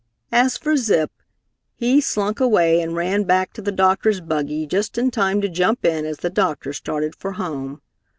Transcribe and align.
As 0.31 0.57
for 0.57 0.75
Zip, 0.77 1.11
he 1.75 2.01
slunk 2.01 2.39
away 2.39 2.81
and 2.81 2.95
ran 2.95 3.21
back 3.23 3.53
to 3.53 3.61
the 3.61 3.71
doctor's 3.71 4.19
buggy 4.19 4.65
just 4.65 4.97
in 4.97 5.11
time 5.11 5.41
to 5.41 5.47
jump 5.47 5.85
in 5.85 6.07
as 6.07 6.17
the 6.17 6.31
doctor 6.31 6.73
started 6.73 7.15
for 7.15 7.33
home. 7.33 7.81